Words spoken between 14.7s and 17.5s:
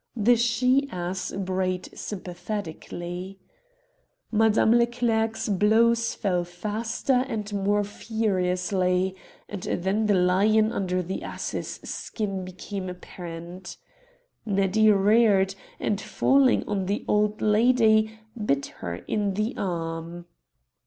reared, and falling on the old